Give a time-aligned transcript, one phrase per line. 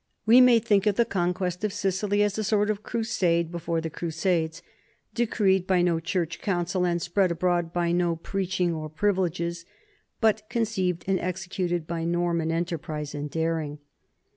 [0.25, 3.91] We may think of the conquest of Sicily as a sort of crusade before the
[3.91, 4.63] Crusades,
[5.13, 9.63] decreed by no church council and spread abroad by no preaching or privileges,
[10.19, 13.77] but conceived and executed by Norman en terprise and daring.